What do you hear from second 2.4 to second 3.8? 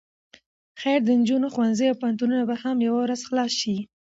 به هم يوه ورځ خلاص شي.